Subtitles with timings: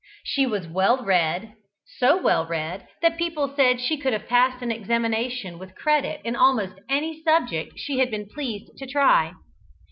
[0.23, 1.53] She was well read;
[1.99, 6.35] so well read that people said she could have passed an examination with credit in
[6.35, 9.33] almost any subject she had been pleased to try.